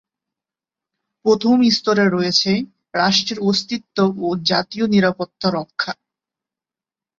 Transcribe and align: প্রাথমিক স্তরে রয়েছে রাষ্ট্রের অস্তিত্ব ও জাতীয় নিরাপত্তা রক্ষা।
প্রাথমিক 1.25 1.71
স্তরে 1.73 2.05
রয়েছে 2.07 2.51
রাষ্ট্রের 2.93 3.39
অস্তিত্ব 3.49 3.97
ও 4.21 4.29
জাতীয় 4.43 4.85
নিরাপত্তা 4.87 5.47
রক্ষা। 5.51 5.91